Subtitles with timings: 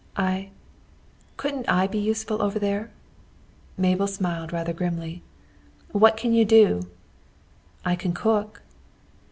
[0.17, 0.49] "I
[1.37, 2.89] couldn't I be useful over there?"
[3.77, 5.21] Mabel smiled rather grimly.
[5.91, 6.87] "What can you do?"
[7.85, 8.63] "I can cook."